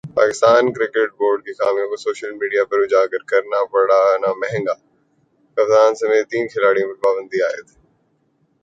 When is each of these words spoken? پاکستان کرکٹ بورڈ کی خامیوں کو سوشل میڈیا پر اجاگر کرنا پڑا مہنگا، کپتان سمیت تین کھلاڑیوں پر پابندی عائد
پاکستان 0.15 0.63
کرکٹ 0.73 1.09
بورڈ 1.19 1.39
کی 1.45 1.53
خامیوں 1.53 1.87
کو 1.89 1.97
سوشل 1.97 2.31
میڈیا 2.39 2.63
پر 2.69 2.79
اجاگر 2.81 3.21
کرنا 3.31 3.59
پڑا 3.71 4.01
مہنگا، 4.41 4.75
کپتان 5.57 5.91
سمیت 6.01 6.25
تین 6.31 6.45
کھلاڑیوں 6.53 6.87
پر 6.89 6.97
پابندی 7.03 7.39
عائد 7.43 7.67